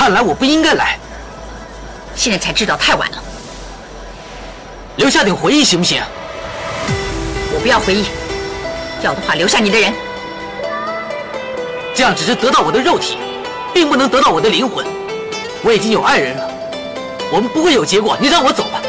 [0.00, 0.98] 看来我不应该来。
[2.16, 3.18] 现在才知道太晚了。
[4.96, 6.02] 留下点回忆行不行？
[7.52, 8.06] 我不要回忆，
[9.02, 9.92] 要的话留下你的人。
[11.94, 13.18] 这样只是得到我的肉体，
[13.74, 14.86] 并不能得到我的灵魂。
[15.62, 16.50] 我已经有爱人了，
[17.30, 18.16] 我们不会有结果。
[18.18, 18.80] 你让我走吧。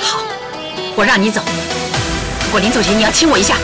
[0.00, 0.20] 好，
[0.94, 1.42] 我让你走。
[2.44, 3.56] 不过临走前你要亲我一下。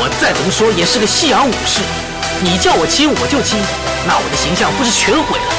[0.00, 1.80] 我再怎么说也是个西洋武士，
[2.40, 3.58] 你叫我亲我就亲，
[4.06, 5.54] 那我的形象不是全毁了？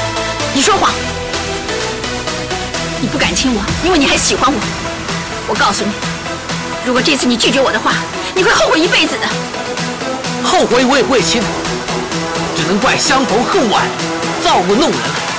[0.54, 0.90] 你说谎！
[3.00, 4.58] 你不敢亲我，因为你还喜欢我。
[5.46, 5.92] 我告诉你，
[6.84, 7.92] 如果这次你拒绝我的话，
[8.34, 9.26] 你会后悔一辈子的。
[10.42, 11.42] 后悔我也不会亲，
[12.56, 13.84] 只能怪相逢恨晚，
[14.42, 15.29] 造物弄人。